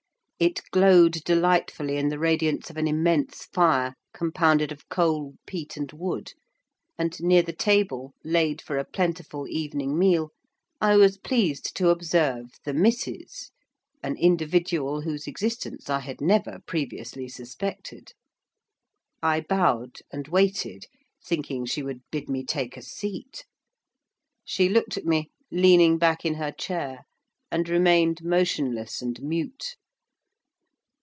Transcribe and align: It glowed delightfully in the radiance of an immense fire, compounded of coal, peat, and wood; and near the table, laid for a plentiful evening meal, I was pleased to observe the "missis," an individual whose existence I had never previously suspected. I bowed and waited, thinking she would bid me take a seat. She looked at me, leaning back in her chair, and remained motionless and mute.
It 0.43 0.61
glowed 0.71 1.23
delightfully 1.23 1.97
in 1.97 2.09
the 2.09 2.17
radiance 2.17 2.71
of 2.71 2.77
an 2.77 2.87
immense 2.87 3.45
fire, 3.53 3.93
compounded 4.11 4.71
of 4.71 4.89
coal, 4.89 5.35
peat, 5.45 5.77
and 5.77 5.91
wood; 5.93 6.33
and 6.97 7.15
near 7.21 7.43
the 7.43 7.53
table, 7.53 8.15
laid 8.23 8.59
for 8.59 8.79
a 8.79 8.83
plentiful 8.83 9.47
evening 9.47 9.99
meal, 9.99 10.31
I 10.81 10.95
was 10.97 11.19
pleased 11.19 11.75
to 11.75 11.89
observe 11.89 12.53
the 12.65 12.73
"missis," 12.73 13.51
an 14.01 14.17
individual 14.17 15.01
whose 15.01 15.27
existence 15.27 15.91
I 15.91 15.99
had 15.99 16.19
never 16.19 16.57
previously 16.65 17.29
suspected. 17.29 18.13
I 19.21 19.41
bowed 19.41 19.97
and 20.11 20.27
waited, 20.27 20.87
thinking 21.23 21.65
she 21.67 21.83
would 21.83 22.01
bid 22.09 22.27
me 22.27 22.43
take 22.43 22.75
a 22.77 22.81
seat. 22.81 23.45
She 24.43 24.69
looked 24.69 24.97
at 24.97 25.05
me, 25.05 25.29
leaning 25.51 25.99
back 25.99 26.25
in 26.25 26.33
her 26.33 26.51
chair, 26.51 27.01
and 27.51 27.69
remained 27.69 28.23
motionless 28.23 29.03
and 29.03 29.21
mute. 29.21 29.75